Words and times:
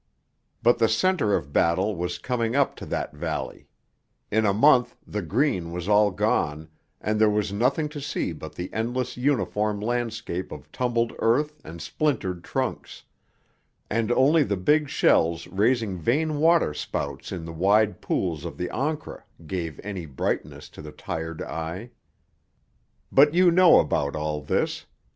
But 0.63 0.79
the 0.79 0.89
centre 0.89 1.35
of 1.35 1.53
battle 1.53 1.95
was 1.95 2.17
coming 2.17 2.55
up 2.55 2.75
to 2.77 2.87
that 2.87 3.13
valley; 3.13 3.67
in 4.31 4.47
a 4.47 4.51
month 4.51 4.97
the 5.05 5.21
green 5.21 5.71
was 5.71 5.87
all 5.87 6.09
gone, 6.09 6.69
and 6.99 7.21
there 7.21 7.29
was 7.29 7.53
nothing 7.53 7.87
to 7.89 8.01
see 8.01 8.33
but 8.33 8.55
the 8.55 8.73
endless 8.73 9.15
uniform 9.15 9.79
landscape 9.79 10.51
of 10.51 10.71
tumbled 10.71 11.13
earth 11.19 11.61
and 11.63 11.83
splintered 11.83 12.43
trunks, 12.43 13.03
and 13.91 14.11
only 14.13 14.41
the 14.41 14.57
big 14.57 14.89
shells 14.89 15.45
raising 15.45 15.99
vain 15.99 16.39
waterspouts 16.39 17.31
in 17.31 17.45
the 17.45 17.53
wide 17.53 18.01
pools 18.01 18.43
of 18.43 18.57
the 18.57 18.69
Ancre 18.71 19.21
gave 19.45 19.79
any 19.83 20.07
brightness 20.07 20.67
to 20.69 20.81
the 20.81 20.91
tired 20.91 21.43
eye. 21.43 21.91
But 23.11 23.35
you 23.35 23.51
know 23.51 23.79
about 23.79 24.15
all 24.15 24.41
this. 24.41 24.87